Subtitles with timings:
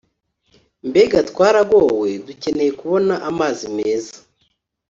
[0.89, 4.15] mbega twaragowe dukeneye kubona amazi meza